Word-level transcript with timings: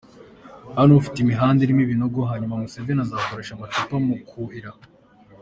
Hano 0.77 0.91
ufite 1.01 1.17
imihanda 1.19 1.59
irimo 1.61 1.81
ibinogo 1.83 2.19
hanyuma 2.29 2.59
Museveni 2.61 3.01
azakoresha 3.03 3.51
amacupa 3.53 3.95
mu 4.05 4.15
kuhira.” 4.27 4.69